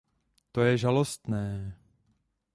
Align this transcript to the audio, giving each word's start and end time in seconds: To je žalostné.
To 0.51 0.61
je 0.65 0.77
žalostné. 0.81 1.77